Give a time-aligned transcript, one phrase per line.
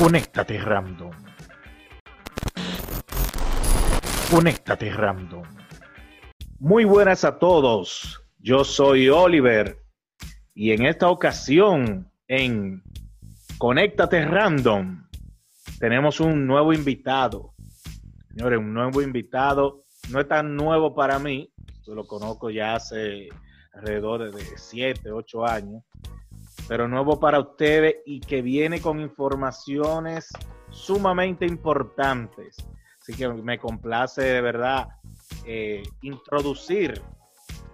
[0.00, 1.10] Conéctate Random.
[4.30, 5.42] Conéctate Random.
[6.58, 8.24] Muy buenas a todos.
[8.38, 9.84] Yo soy Oliver
[10.54, 12.82] y en esta ocasión en
[13.58, 15.06] Conéctate Random
[15.78, 17.52] tenemos un nuevo invitado.
[18.30, 19.84] Señores, un nuevo invitado.
[20.08, 21.52] No es tan nuevo para mí.
[21.86, 23.28] Yo lo conozco ya hace
[23.74, 25.82] alrededor de 7, 8 años
[26.70, 30.28] pero nuevo para ustedes y que viene con informaciones
[30.70, 32.58] sumamente importantes.
[33.00, 34.86] Así que me complace de verdad
[35.44, 37.02] eh, introducir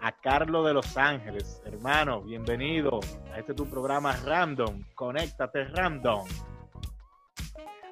[0.00, 1.60] a Carlos de Los Ángeles.
[1.66, 3.00] Hermano, bienvenido
[3.34, 4.82] a este tu programa Random.
[4.94, 6.26] Conéctate Random.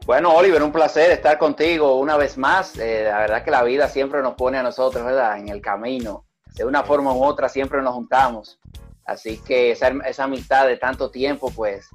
[0.06, 2.78] Bueno, Oliver, un placer estar contigo una vez más.
[2.78, 5.36] Eh, la verdad que la vida siempre nos pone a nosotros, ¿verdad?
[5.36, 6.24] En el camino.
[6.54, 8.58] De una forma u otra siempre nos juntamos.
[9.06, 11.88] Así que esa, esa amistad de tanto tiempo, pues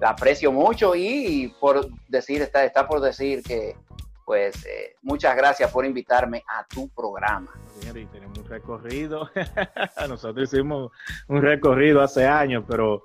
[0.00, 3.76] la aprecio mucho y por decir, está, está por decir que,
[4.24, 7.48] pues, eh, muchas gracias por invitarme a tu programa.
[7.80, 9.30] y tenemos un recorrido.
[10.08, 10.90] Nosotros hicimos
[11.28, 13.04] un recorrido hace años, pero,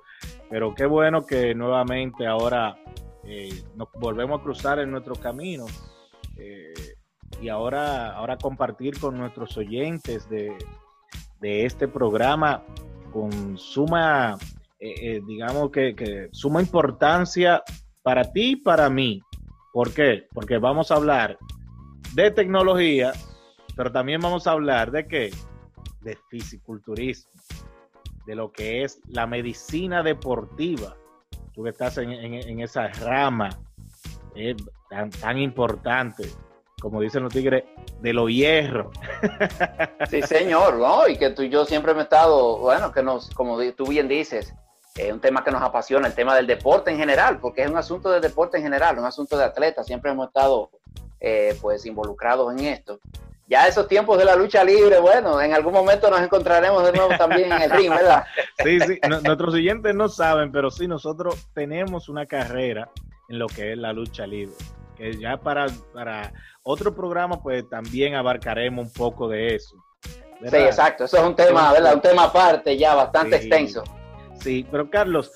[0.50, 2.76] pero qué bueno que nuevamente ahora
[3.24, 5.66] eh, nos volvemos a cruzar en nuestro camino.
[6.36, 6.74] Eh,
[7.40, 10.56] y ahora, ahora compartir con nuestros oyentes de,
[11.40, 12.62] de este programa
[13.12, 14.36] con suma,
[14.80, 17.62] eh, eh, digamos que, suma importancia
[18.02, 19.20] para ti y para mí.
[19.72, 20.26] ¿Por qué?
[20.32, 21.38] Porque vamos a hablar
[22.14, 23.12] de tecnología,
[23.76, 25.30] pero también vamos a hablar de qué?
[26.00, 27.30] De fisiculturismo,
[28.26, 30.96] de lo que es la medicina deportiva.
[31.54, 33.50] Tú que estás en, esa rama
[34.34, 34.56] eh,
[34.90, 36.24] tan, tan importante
[36.82, 37.62] como dicen los tigres,
[38.00, 38.90] de lo hierro.
[40.10, 41.06] Sí, señor, ¿no?
[41.06, 44.52] Y que tú y yo siempre hemos estado, bueno, que nos, como tú bien dices,
[44.96, 47.76] es un tema que nos apasiona, el tema del deporte en general, porque es un
[47.76, 50.70] asunto de deporte en general, un asunto de atletas, siempre hemos estado
[51.20, 52.98] eh, pues involucrados en esto.
[53.46, 57.16] Ya esos tiempos de la lucha libre, bueno, en algún momento nos encontraremos de nuevo
[57.16, 58.24] también en el ring, ¿verdad?
[58.64, 62.90] Sí, sí, nuestros siguientes no saben, pero sí, nosotros tenemos una carrera
[63.28, 64.56] en lo que es la lucha libre,
[64.96, 69.76] que ya para, para otro programa, pues también abarcaremos un poco de eso.
[70.40, 71.04] Sí, exacto.
[71.04, 71.94] Eso es un tema, ¿verdad?
[71.94, 73.84] Un tema aparte ya bastante extenso.
[74.40, 75.30] Sí, pero Carlos,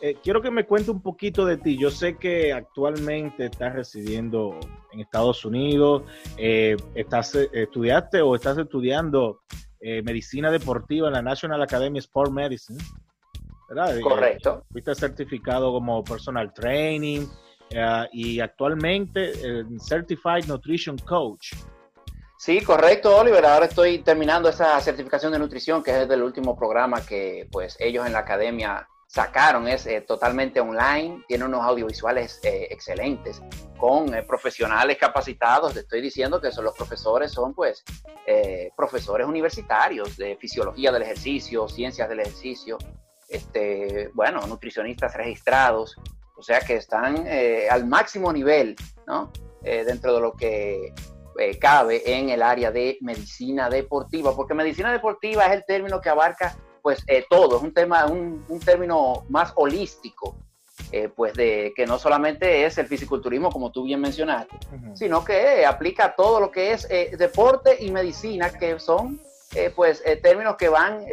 [0.00, 1.78] eh, quiero que me cuente un poquito de ti.
[1.78, 4.58] Yo sé que actualmente estás residiendo
[4.92, 6.02] en Estados Unidos.
[6.36, 9.40] Eh, estás, eh, ¿Estudiaste o estás estudiando
[10.04, 12.78] medicina deportiva en la National Academy of Sport Medicine?
[13.68, 14.00] ¿verdad?
[14.00, 14.64] Correcto.
[14.70, 17.26] fuiste certificado como personal training,
[17.74, 19.32] eh, y actualmente
[19.80, 21.54] Certified Nutrition Coach.
[22.38, 23.44] Sí, correcto, Oliver.
[23.46, 28.04] Ahora estoy terminando esa certificación de nutrición, que es del último programa que pues ellos
[28.04, 29.68] en la academia sacaron.
[29.68, 33.40] Es eh, totalmente online, tiene unos audiovisuales eh, excelentes
[33.78, 35.74] con profesionales capacitados.
[35.74, 37.84] Te estoy diciendo que son los profesores, son pues
[38.76, 42.78] profesores universitarios de fisiología del ejercicio, ciencias del ejercicio,
[43.32, 45.96] este, bueno, nutricionistas registrados,
[46.42, 48.74] o sea que están eh, al máximo nivel,
[49.06, 49.30] ¿no?
[49.62, 50.92] Eh, dentro de lo que
[51.38, 56.08] eh, cabe en el área de medicina deportiva, porque medicina deportiva es el término que
[56.08, 60.34] abarca pues todo, es un tema, un, término más holístico,
[61.14, 64.56] pues de que no solamente es el fisiculturismo como tú bien mencionaste,
[64.94, 69.20] sino que aplica todo lo que es deporte y medicina, que son
[69.76, 71.06] pues términos que van,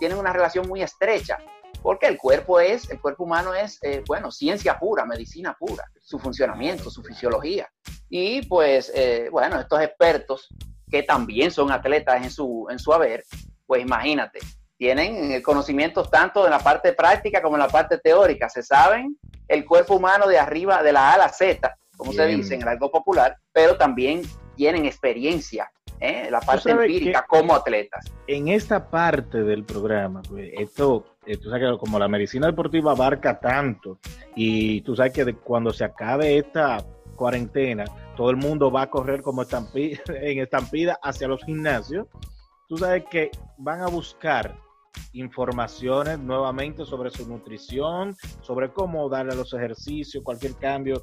[0.00, 1.38] tienen una relación muy estrecha
[1.82, 6.18] porque el cuerpo es, el cuerpo humano es, eh, bueno, ciencia pura, medicina pura, su
[6.18, 7.68] funcionamiento, su fisiología.
[8.08, 10.48] Y pues, eh, bueno, estos expertos
[10.90, 13.24] que también son atletas en su, en su haber,
[13.66, 14.38] pues imagínate,
[14.76, 19.16] tienen eh, conocimientos tanto en la parte práctica como en la parte teórica, se saben
[19.48, 22.62] el cuerpo humano de arriba, de la A a la Z, como se dice en
[22.62, 24.22] el algo popular, pero también
[24.56, 26.28] tienen experiencia ¿eh?
[26.30, 28.04] la parte empírica como atletas.
[28.26, 32.92] En esta parte del programa, pues, esto, eh, tú sabes que como la medicina deportiva
[32.92, 33.98] abarca tanto
[34.34, 36.84] y tú sabes que cuando se acabe esta
[37.16, 37.84] cuarentena,
[38.16, 42.06] todo el mundo va a correr como estampida, en estampida hacia los gimnasios,
[42.68, 44.56] tú sabes que van a buscar
[45.12, 51.02] informaciones nuevamente sobre su nutrición, sobre cómo darle los ejercicios, cualquier cambio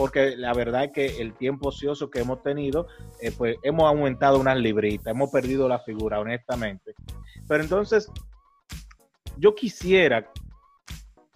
[0.00, 2.86] porque la verdad es que el tiempo ocioso que hemos tenido,
[3.20, 6.94] eh, pues hemos aumentado unas libritas, hemos perdido la figura, honestamente.
[7.46, 8.10] Pero entonces,
[9.40, 10.30] yo quisiera,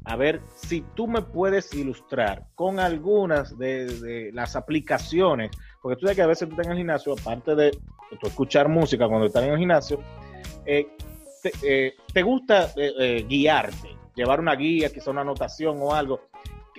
[0.05, 5.51] a ver si tú me puedes ilustrar con algunas de, las aplicaciones,
[5.83, 7.79] porque tú sabes que a veces tú estás en el gimnasio, aparte de
[8.23, 10.01] escuchar música cuando estás en el gimnasio,
[10.67, 10.87] eh,
[11.43, 12.73] te, eh, te, gusta
[13.29, 16.21] guiarte, llevar una guía, quizá una anotación o algo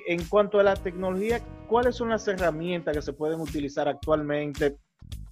[0.06, 4.78] en cuanto a la tecnología, ¿cuáles son las herramientas que se pueden utilizar actualmente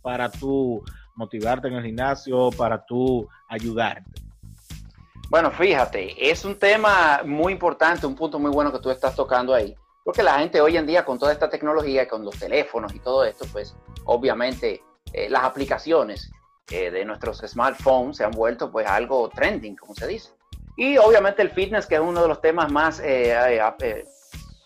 [0.02, 0.84] para tú
[1.16, 4.23] motivarte en el gimnasio, para tú ayudarte?
[5.34, 9.52] Bueno, fíjate, es un tema muy importante, un punto muy bueno que tú estás tocando
[9.56, 13.00] ahí, porque la gente hoy en día con toda esta tecnología, con los teléfonos y
[13.00, 13.76] todo esto, pues
[14.06, 16.32] obviamente eh, las aplicaciones
[16.70, 20.30] eh, de nuestros smartphones se han vuelto pues algo trending, como se dice.
[20.78, 23.36] Y obviamente el fitness, que es uno de los temas más eh,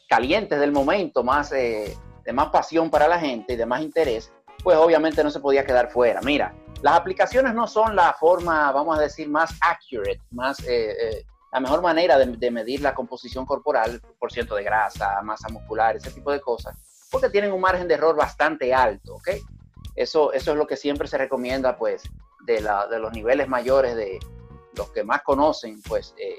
[0.10, 1.96] calientes del momento, más de
[2.34, 4.34] más pasión para la gente y de más interés,
[4.66, 6.20] pues obviamente no se podía quedar fuera.
[6.22, 10.58] Mira, las aplicaciones no son la forma, vamos a decir, más accurate, más
[11.52, 16.12] la mejor manera de, medir la composición corporal, por ciento de grasa, masa muscular, ese
[16.12, 16.78] tipo de cosas,
[17.10, 19.30] porque tienen un margen de error bastante alto, ¿ok?
[19.96, 22.04] Eso, eso es lo que siempre se recomienda, pues,
[22.46, 24.20] de, la, de los niveles mayores de
[24.76, 26.38] los que más conocen, pues, eh,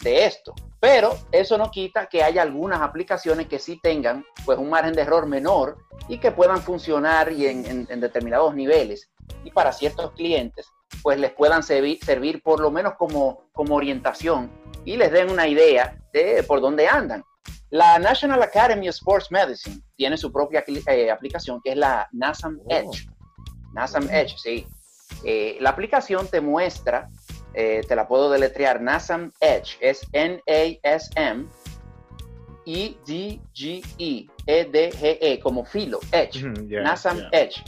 [0.00, 0.54] de esto.
[0.80, 5.02] Pero eso no quita que haya algunas aplicaciones que sí tengan, pues, un margen de
[5.02, 5.78] error menor
[6.08, 9.10] y que puedan funcionar y en, determinados niveles.
[9.44, 10.66] Y para ciertos clientes,
[11.02, 14.50] pues, les puedan servir, servir por lo menos como, como orientación
[14.84, 17.24] y les den una idea de por dónde andan.
[17.70, 22.60] La National Academy of Sports Medicine tiene su propia eh, aplicación que es la NASAM
[22.64, 22.70] oh.
[22.70, 23.08] Edge.
[23.72, 24.66] NASAM Edge, sí.
[25.24, 27.08] Eh, la aplicación te muestra,
[27.54, 31.48] eh, te la puedo deletrear, NASAM Edge, es N-A-S-M
[32.66, 37.62] E-D-G-E, E-D-G-E, como filo, Edge, NASAM Edge.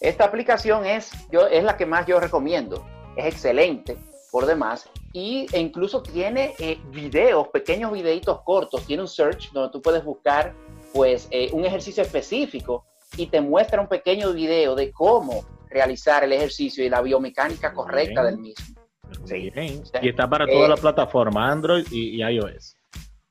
[0.00, 2.86] Esta aplicación es, yo, es la que más yo recomiendo,
[3.16, 3.96] es excelente
[4.30, 4.88] por demás.
[5.12, 10.04] Y, e incluso tiene eh, videos, pequeños videitos cortos, tiene un search donde tú puedes
[10.04, 10.54] buscar
[10.92, 12.84] pues eh, un ejercicio específico
[13.16, 18.22] y te muestra un pequeño video de cómo realizar el ejercicio y la biomecánica correcta
[18.22, 18.76] del mismo.
[20.00, 22.77] Y está para toda la eh, plataforma Android y iOS.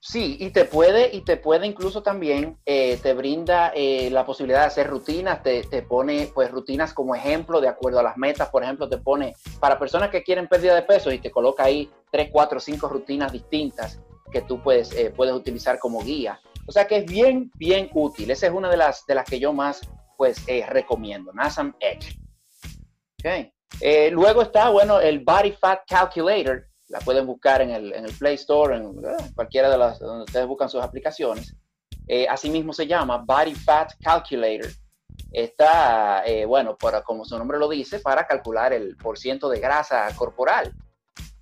[0.09, 4.61] Sí, y te puede, y te puede incluso también, eh, te brinda eh, la posibilidad
[4.61, 8.47] de hacer rutinas, te, te, pone pues rutinas como ejemplo de acuerdo a las metas,
[8.47, 11.91] por ejemplo, te pone para personas que quieren pérdida de peso y te coloca ahí
[12.09, 13.99] tres, cuatro, cinco rutinas distintas
[14.31, 16.39] que tú puedes, eh, puedes utilizar como guía.
[16.65, 18.31] O sea que es bien, bien útil.
[18.31, 19.81] Esa es una de las, de las que yo más
[20.15, 22.17] pues recomiendo, NASAM Edge.
[23.19, 23.51] Okay.
[24.11, 28.35] luego está, bueno, el Body Fat Calculator, la pueden buscar en el, en el Play
[28.35, 28.93] Store, en
[29.35, 31.55] cualquiera de las donde ustedes buscan sus aplicaciones.
[32.07, 34.71] Eh, asimismo se llama Body Fat Calculator.
[35.31, 40.07] Está, eh, bueno, para, como su nombre lo dice, para calcular el porciento de grasa
[40.15, 40.73] corporal.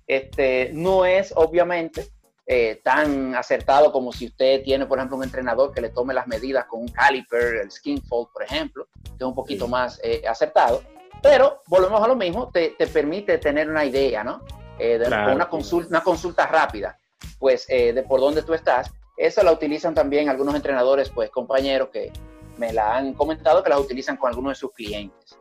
[0.06, 2.08] Este, no es obviamente
[2.46, 6.26] eh, tan acertado como si usted tiene, por ejemplo, un entrenador que le tome las
[6.26, 10.82] medidas con un caliper, el skin fold, por ejemplo, que es un poquito más acertado.
[11.22, 14.42] Pero volvemos a lo mismo, te, te permite tener una idea, ¿no?
[14.78, 16.98] Eh, de, una, consulta, una consulta rápida,
[17.38, 18.92] pues eh, de por dónde tú estás.
[19.16, 22.12] Eso la utilizan también algunos entrenadores, pues compañeros que
[22.58, 25.36] me la han comentado que la utilizan con algunos de sus clientes.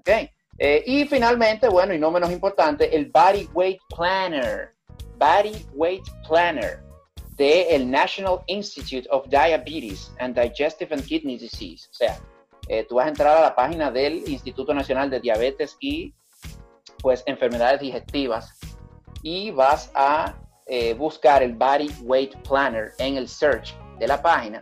[0.00, 0.30] Okay.
[0.58, 4.74] Eh, y finalmente, bueno, y no menos importante, el Body Weight Planner.
[5.18, 6.82] Body Weight Planner
[7.36, 11.88] de el National Institute of Diabetes and Digestive and Kidney Disease.
[11.90, 12.18] O sea,
[12.88, 16.14] tú vas a entrar a la página del Instituto Nacional de Diabetes y
[17.00, 18.58] pues enfermedades digestivas
[19.22, 20.34] y vas a
[20.66, 24.60] eh, buscar el Body Weight Planner en el search de la página.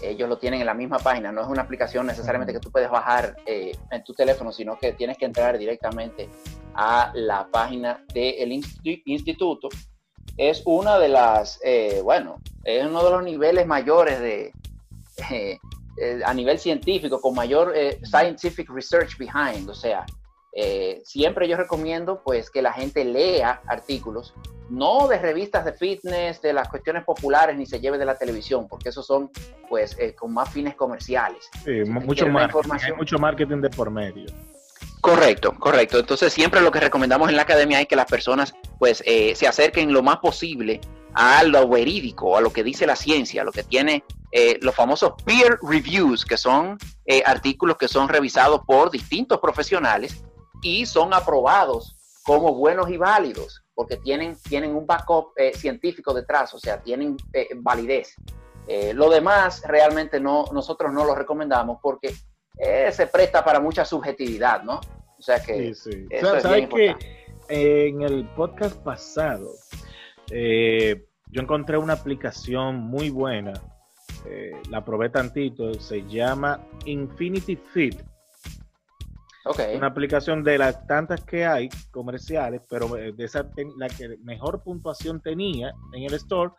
[0.00, 2.90] Ellos lo tienen en la misma página, no es una aplicación necesariamente que tú puedes
[2.90, 6.28] bajar eh, en tu teléfono, sino que tienes que entrar directamente
[6.74, 8.52] a la página del
[9.04, 9.68] instituto.
[10.36, 14.52] Es una de las, eh, bueno, es uno de los niveles mayores de,
[16.24, 17.74] a nivel científico, con mayor
[18.04, 20.06] scientific research behind, o sea,
[20.54, 24.34] eh, siempre yo recomiendo pues que la gente lea artículos,
[24.68, 28.68] no de revistas de fitness, de las cuestiones populares, ni se lleve de la televisión,
[28.68, 29.30] porque esos son
[29.68, 31.48] pues eh, con más fines comerciales.
[31.64, 34.26] Sí, mucho, marketing, hay mucho marketing de por medio.
[35.00, 35.98] Correcto, correcto.
[35.98, 39.48] Entonces siempre lo que recomendamos en la academia es que las personas pues eh, se
[39.48, 40.80] acerquen lo más posible
[41.14, 44.04] a lo verídico, a lo que dice la ciencia, a lo que tiene
[44.62, 46.78] los famosos peer reviews, que son
[47.26, 50.24] artículos que son revisados por distintos profesionales
[50.62, 56.54] y son aprobados como buenos y válidos, porque tienen, tienen un backup eh, científico detrás,
[56.54, 58.14] o sea, tienen eh, validez.
[58.68, 62.14] Eh, lo demás realmente no, nosotros no lo recomendamos porque
[62.92, 64.78] se presta para mucha subjetividad, ¿no?
[65.18, 65.74] O sea que...
[65.74, 66.94] Sí, ¿Sabes que
[67.48, 69.48] en el podcast pasado
[70.28, 73.54] yo encontré una aplicación muy buena,
[74.70, 78.00] la probé tantito, se llama Infinity Fit
[79.74, 84.62] una aplicación de las tantas que hay comerciales, pero eh, de esa la que mejor
[84.62, 86.52] puntuación tenía en el store,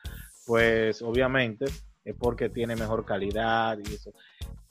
[0.46, 1.66] pues obviamente
[2.04, 4.12] es porque tiene mejor calidad y eso.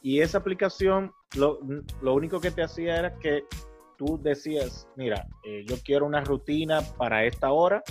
[0.02, 1.60] Y esa aplicación, lo,
[2.02, 3.44] lo único que te hacía era que
[3.96, 7.82] tú decías, mira, eh, yo quiero una rutina para esta hora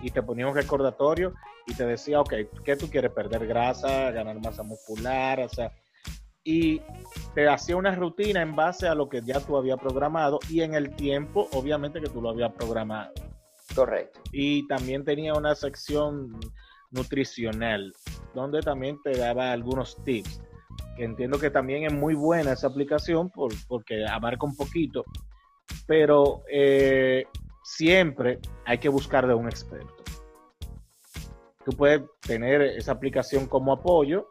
[0.00, 1.34] y te ponía un recordatorio
[1.66, 3.10] y te decía, ok, ¿qué tú quieres?
[3.10, 5.40] ¿Perder grasa, ganar masa muscular?
[5.40, 5.72] O sea,
[6.46, 6.80] y
[7.34, 10.74] te hacía una rutina en base a lo que ya tú habías programado y en
[10.74, 13.12] el tiempo, obviamente, que tú lo habías programado.
[13.74, 14.20] Correcto.
[14.30, 16.38] Y también tenía una sección
[16.92, 17.92] nutricional
[18.32, 20.40] donde también te daba algunos tips.
[20.96, 25.04] Que entiendo que también es muy buena esa aplicación por, porque abarca un poquito,
[25.86, 27.26] pero eh,
[27.64, 30.04] siempre hay que buscar de un experto.
[31.64, 34.28] Tú puedes tener esa aplicación como apoyo,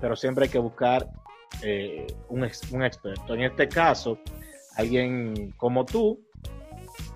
[0.00, 1.08] pero siempre hay que buscar
[1.62, 3.34] eh, un, experto.
[3.34, 4.18] En este caso,
[4.76, 6.24] alguien como tú,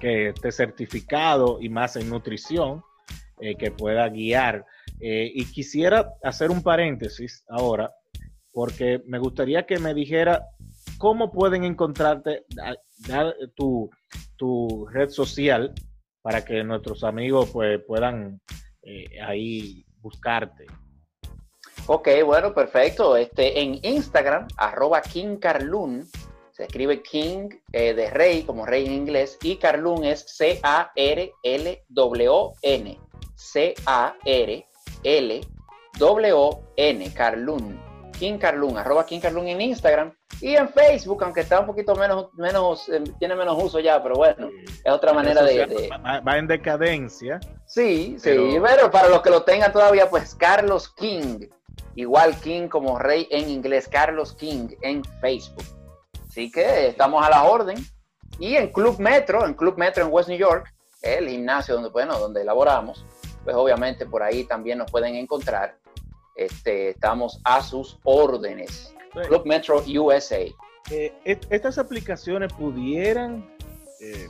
[0.01, 2.83] que esté certificado y más en nutrición,
[3.41, 4.65] eh, que pueda guiar.
[5.01, 7.93] Eh, y quisiera hacer un paréntesis ahora,
[8.53, 10.45] porque me gustaría que me dijera
[10.99, 12.45] cómo pueden encontrarte,
[13.07, 13.91] dar tu,
[14.37, 15.73] tu, red social
[16.21, 18.41] para que nuestros amigos pues, puedan
[19.25, 20.67] ahí buscarte.
[21.87, 23.17] Ok, bueno, perfecto.
[23.17, 26.09] Este, en Instagram, arroba King Carlun,
[26.53, 31.31] se escribe King eh, de rey, como rey en inglés, y Carlun es C-A-R-L-W-N.
[33.35, 34.65] C-A-R-L-W-N,
[37.15, 37.93] Carlun.
[38.13, 42.33] King Carlun, arroba King Carlun en Instagram y en Facebook, aunque está un poquito menos,
[42.35, 44.49] menos eh, tiene menos uso ya, pero bueno,
[44.85, 47.41] es otra manera de, Va, en decadencia.
[47.67, 51.49] Sí, sí, pero para los que lo tengan todavía, pues Carlos King
[51.95, 55.65] Igual King como rey en inglés, Carlos King en Facebook.
[56.29, 57.77] Así que estamos a la orden.
[58.39, 60.73] Y en Club Metro, en Club Metro en West New York,
[61.03, 63.05] el gimnasio donde, bueno, donde elaboramos,
[63.45, 65.77] pues obviamente por ahí también nos pueden encontrar.
[66.35, 68.95] Este, estamos a sus órdenes.
[69.29, 70.47] Club Metro USA.
[70.91, 73.47] Eh, estas aplicaciones pudieran
[74.01, 74.29] eh,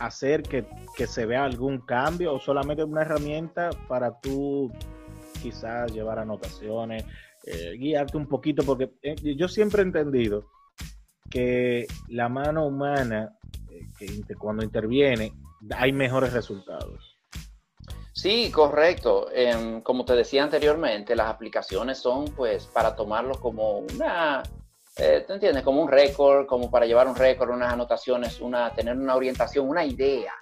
[0.00, 4.72] hacer que, que, se vea algún cambio o solamente una herramienta para tú
[5.38, 7.04] quizás llevar anotaciones,
[7.44, 10.46] eh, guiarte un poquito, porque eh, yo siempre he entendido
[11.30, 13.36] que la mano humana,
[14.00, 15.32] eh, cuando interviene,
[15.76, 17.16] hay mejores resultados.
[18.12, 19.28] Sí, correcto.
[19.32, 24.42] Em, como te decía anteriormente, las aplicaciones son pues para tomarlo como una,
[24.96, 25.62] ¿te entiendes?
[25.62, 29.84] Como un récord, como para llevar un récord, unas anotaciones, una, tener una orientación, una
[29.84, 30.32] idea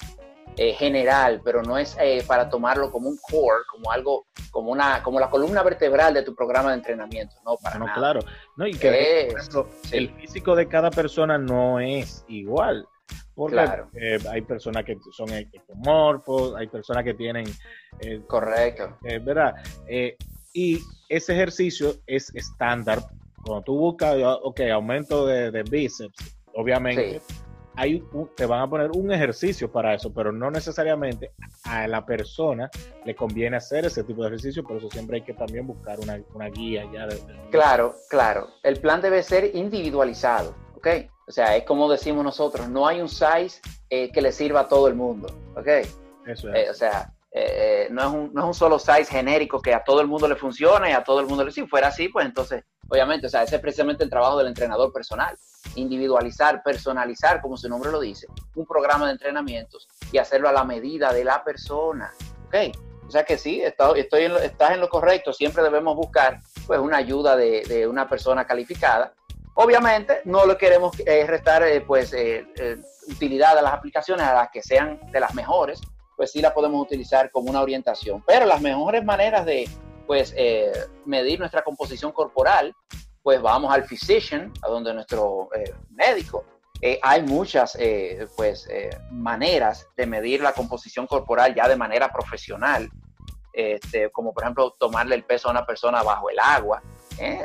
[0.59, 5.03] eh, general, pero no es eh, para tomarlo como un core, como algo, como una,
[5.03, 8.21] como la columna vertebral de tu programa de entrenamiento, no para no, Claro,
[8.57, 9.29] no, y que
[9.93, 12.87] el físico de cada persona no es igual.
[13.35, 13.57] Porque
[14.01, 17.45] eh, hay personas que son ectomorfos, hay personas que tienen...
[18.27, 18.97] Correcto.
[19.03, 19.57] ¿Verdad?
[20.55, 20.79] y
[21.11, 23.01] ese ejercicio es estándar.
[23.45, 26.17] Cuando tú buscas, ok, aumento de, bíceps,
[26.55, 27.21] obviamente
[27.77, 28.03] hay
[28.35, 31.33] te van a poner un ejercicio para eso, pero no necesariamente
[31.65, 32.71] a la persona
[33.05, 36.49] le conviene hacer ese tipo de ejercicio, por eso siempre hay que también buscar una,
[36.49, 37.07] guía ya.
[37.51, 38.49] Claro, claro.
[38.63, 40.89] El plan debe ser individualizado, ¿ok?
[41.29, 44.69] O sea, es como decimos nosotros, no hay un size eh, que le sirva a
[44.69, 45.69] todo el mundo, ¿ok?
[46.27, 46.55] Eso es.
[46.55, 49.85] Eh, o sea, eh, no, es un, no es un solo size genérico que a
[49.85, 51.53] todo el mundo le funcione y a todo el mundo le...
[51.53, 54.93] Si fuera así, pues entonces, obviamente, o sea, ese es precisamente el trabajo del entrenador
[54.93, 55.37] personal
[55.75, 60.65] individualizar, personalizar, como su nombre lo dice, un programa de entrenamientos y hacerlo a la
[60.65, 62.13] medida de la persona.
[62.47, 62.77] ¿Ok?
[63.07, 65.33] O sea que sí, estoy, en lo, estás en lo correcto.
[65.33, 69.13] Siempre debemos buscar pues, una ayuda de, una persona calificada.
[69.55, 72.45] Obviamente, no le queremos eh, restar eh, pues, eh,
[73.09, 75.81] utilidad a las aplicaciones, a las que sean de las mejores,
[76.17, 78.23] pues sí la podemos utilizar como una orientación.
[78.27, 79.69] Pero las mejores maneras de
[80.07, 80.35] pues,
[81.05, 82.75] medir nuestra composición corporal
[83.27, 86.45] pues vamos al physician, a donde nuestro eh, médico.
[86.81, 88.69] Eh, hay muchas eh, pues,
[89.11, 92.89] maneras de medir la composición corporal ya de manera profesional,
[93.53, 96.81] este, como por ejemplo tomarle el peso a una persona bajo el agua.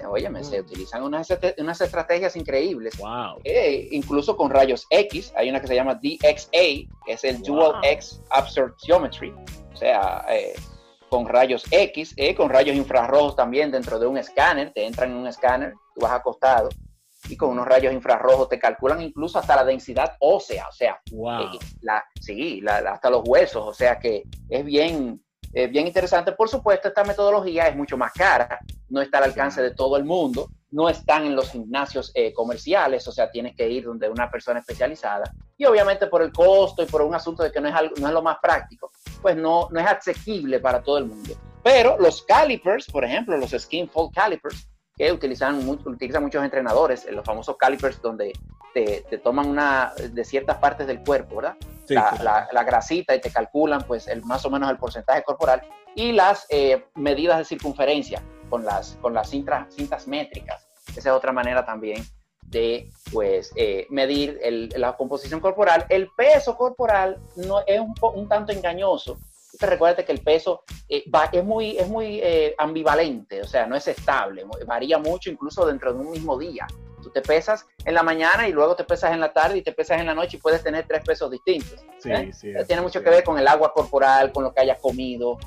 [0.07, 0.65] Óyeme, se mm.
[0.65, 1.27] utilizan unas,
[1.57, 3.41] unas estrategias increíbles, wow.
[3.89, 5.33] incluso con rayos X.
[5.35, 9.33] Hay una que se llama DXA, que es el Dual X Absorptiometry.
[9.73, 10.23] O sea,
[11.11, 15.17] con rayos X, eh, con rayos infrarrojos también dentro de un escáner, te entran en
[15.17, 16.69] un escáner, tú vas acostado
[17.27, 21.59] y con unos rayos infrarrojos te calculan incluso hasta la densidad ósea, o sea, eh,
[21.81, 26.31] la, sí, hasta los huesos, o sea que es bien, bien interesante.
[26.31, 30.05] Por supuesto, esta metodología es mucho más cara, no está al alcance de todo el
[30.05, 34.29] mundo, no están en los gimnasios eh, comerciales, o sea, tienes que ir donde una
[34.29, 35.31] persona especializada.
[35.57, 38.07] Y obviamente por el costo y por un asunto de que no es, algo, no
[38.07, 41.33] es lo más práctico, pues no, no es asequible para todo el mundo.
[41.63, 47.25] Pero los calipers, por ejemplo, los skin fold calipers, que utilizan, utilizan muchos entrenadores, los
[47.25, 48.33] famosos calipers donde
[48.73, 51.55] te, toman una de ciertas partes del cuerpo, ¿verdad?
[51.89, 55.61] la, grasita y te calculan pues el, más o menos el porcentaje corporal
[55.95, 60.60] y las eh, medidas de circunferencia con las, con las cintas, cintas métricas.
[60.95, 62.03] Esa es otra manera también
[62.51, 64.39] de pues eh, medir
[64.75, 65.85] la composición corporal.
[65.89, 69.17] El peso corporal no es un, un tanto engañoso.
[69.53, 73.67] Usted recuerde que el peso eh, va, es muy, es muy eh, ambivalente, o sea,
[73.67, 76.67] no es estable, varía mucho incluso dentro de un mismo día.
[77.01, 79.71] Tú te pesas en la mañana y luego te pesas en la tarde y te
[79.71, 81.83] pesas en la noche y puedes tener tres pesos distintos.
[81.99, 85.37] Sí, sí, Tiene mucho que ver con el agua corporal, con lo que hayas comido,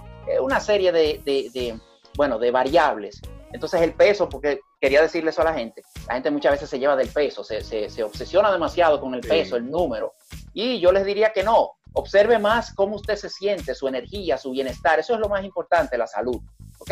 [0.40, 1.78] una serie de, de, de,
[2.16, 3.20] bueno, de variables
[3.54, 6.80] entonces el peso, porque quería decirle eso a la gente, la gente muchas veces se
[6.80, 10.14] lleva del peso, se, se, obsesiona demasiado con el peso, el número.
[10.52, 14.50] Y yo les diría que no, observe más cómo usted se siente, su energía, su
[14.50, 16.40] bienestar, eso es lo más importante, la salud,
[16.80, 16.90] ¿ok?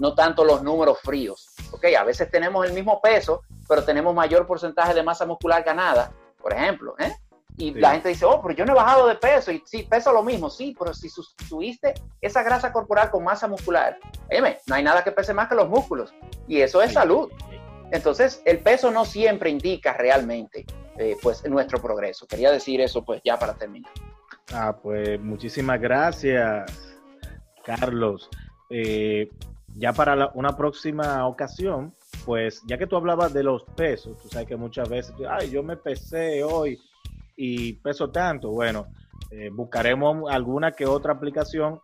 [0.00, 1.84] No tanto los números fríos, ¿ok?
[1.98, 6.10] A veces tenemos el mismo peso, pero tenemos mayor porcentaje de masa muscular ganada,
[6.40, 7.12] por ejemplo, ¿eh?
[7.58, 9.50] Y la gente dice, oh, pero yo no he bajado de peso.
[9.50, 10.48] Y sí, peso lo mismo.
[10.48, 13.98] Sí, pero si sustituiste esa grasa corporal con masa muscular,
[14.30, 16.14] óyeme, no hay nada que pese más que los músculos.
[16.46, 17.28] Y eso es salud.
[17.90, 20.66] Entonces, el peso no siempre indica realmente
[20.98, 22.28] eh, pues nuestro progreso.
[22.28, 23.90] Quería decir eso pues ya para terminar.
[24.52, 26.96] Ah, pues muchísimas gracias,
[27.64, 28.30] Carlos.
[28.70, 29.28] Eh,
[29.74, 34.46] ya para una próxima ocasión, pues ya que tú hablabas de los pesos, tú sabes
[34.46, 36.78] que muchas veces, ay, yo me pesé hoy
[37.38, 38.50] y peso tanto.
[38.50, 38.88] Bueno,
[39.30, 41.80] eh, buscaremos alguna que otra aplicación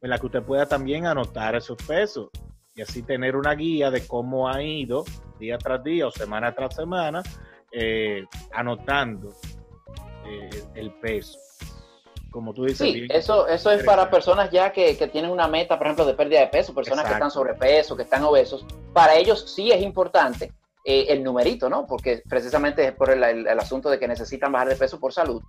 [0.00, 2.30] en la que usted pueda también anotar esos pesos
[2.74, 5.04] y así tener una guía de cómo ha ido
[5.38, 7.22] día tras día o semana tras semana
[7.70, 9.34] eh, anotando
[10.26, 11.38] eh, el peso.
[12.30, 12.90] Como tú dices.
[12.90, 16.40] Sí, eso, eso es para personas ya que, tienen una meta, por ejemplo, de pérdida
[16.40, 18.66] de peso, personas que están sobrepeso, que están obesos.
[18.92, 20.50] Para ellos sí es importante
[20.86, 21.86] eh, el numerito, ¿no?
[21.86, 25.42] Porque precisamente es por el, asunto de que necesitan bajar de peso por salud.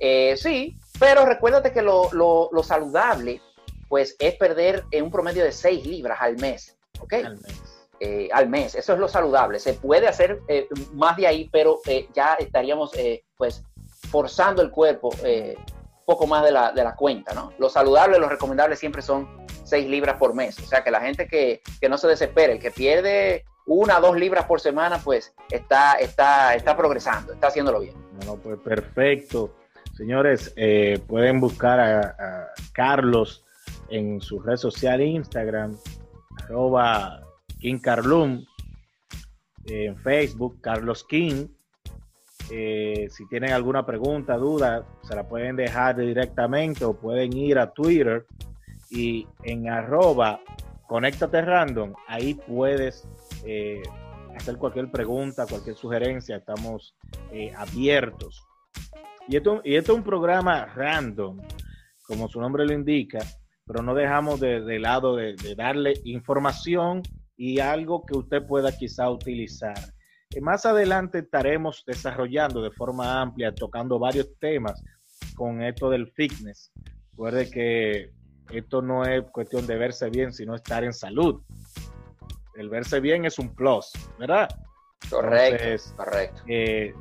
[0.00, 3.40] Eh, sí, pero recuérdate que lo, saludable,
[3.88, 7.12] pues, es perder en un promedio de 6 libras al mes, ¿ok?
[7.12, 7.62] Al mes.
[8.00, 9.60] Eh, al mes, eso es lo saludable.
[9.60, 10.40] Se puede hacer
[10.94, 11.80] más de ahí, pero
[12.12, 12.90] ya estaríamos,
[13.36, 13.62] pues,
[14.10, 15.10] forzando el cuerpo
[16.04, 17.52] poco más de la, de la, cuenta, ¿no?
[17.58, 20.58] Lo saludable, lo recomendable siempre son 6 libras por mes.
[20.58, 24.18] O sea, que la gente que, que no se desespere, el que pierde una dos
[24.18, 27.94] libras por semana, pues está, está, está progresando, está haciéndolo bien.
[28.16, 29.54] Bueno, pues perfecto.
[29.96, 33.44] Señores, eh, pueden buscar a, Carlos
[33.88, 35.76] en su red social Instagram,
[36.42, 37.20] arroba
[37.60, 38.44] King Carlum,
[39.66, 41.46] en Facebook, Carlos King.
[42.50, 47.70] Eh, si tienen alguna pregunta, duda, se la pueden dejar directamente o pueden ir a
[47.70, 48.26] Twitter
[48.90, 50.40] y en arroba
[50.88, 53.06] conéctate random, ahí puedes
[53.44, 53.82] eh,
[54.36, 56.94] hacer cualquier pregunta, cualquier sugerencia, estamos
[57.32, 58.42] eh, abiertos.
[59.28, 61.40] Y esto, y esto es un programa random,
[62.06, 63.20] como su nombre lo indica,
[63.66, 67.02] pero no dejamos de, lado de, darle información
[67.36, 69.78] y algo que usted pueda quizá utilizar.
[70.30, 74.82] Y más adelante estaremos desarrollando de forma amplia, tocando varios temas
[75.34, 76.72] con esto del fitness.
[77.12, 78.10] Recuerde que
[78.52, 81.42] esto no es cuestión de verse bien, sino estar en salud
[82.54, 84.48] el verse bien es un plus, ¿verdad?
[85.08, 86.42] Correcto, correcto.
[86.46, 86.94] Eh,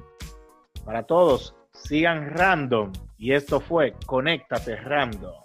[0.85, 2.91] para todos, sigan random.
[3.17, 5.35] Y esto fue Conéctate Random.